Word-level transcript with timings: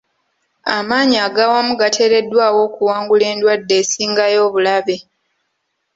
Amaanyi 0.75 1.17
agawamu 1.27 1.73
gateereddwawo 1.81 2.59
okuwangula 2.67 3.25
endwadde 3.33 3.73
esingayo 3.81 4.37
obulabe. 4.47 4.97